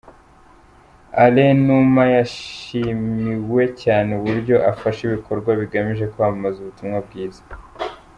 [1.23, 7.43] Alain Numa yashimiwe cyane uburyo afasha ibikorwa bigamije kwamamaza ubutumwa bwiza.